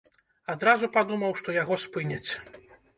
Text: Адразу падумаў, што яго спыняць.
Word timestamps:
Адразу 0.53 0.89
падумаў, 0.97 1.37
што 1.43 1.59
яго 1.61 1.81
спыняць. 1.87 2.27